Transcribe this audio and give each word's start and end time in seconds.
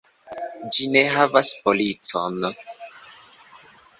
Ĝi 0.77 0.87
ne 0.93 1.03
havas 1.17 1.51
policon. 1.67 2.41